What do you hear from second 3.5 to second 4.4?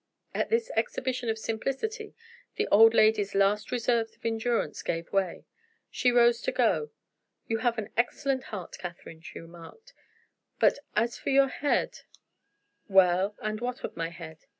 reserves of